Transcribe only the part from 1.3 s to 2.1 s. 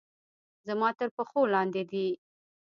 لاندې دي